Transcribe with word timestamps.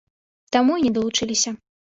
Таму 0.55 0.79
і 0.79 0.83
не 0.87 0.93
далучыліся. 0.97 1.57